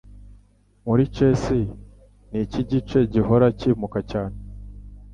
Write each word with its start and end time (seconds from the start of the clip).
Muri 0.85 1.03
Chess, 1.15 1.43
Niki 2.31 2.61
gice 2.69 2.99
gihora 3.13 3.45
cyimuka 3.59 3.99
cyane? 4.11 4.37